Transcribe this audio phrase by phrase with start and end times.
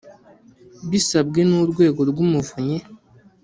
[0.89, 2.79] bisabwe n Urwego rw Umuvunyi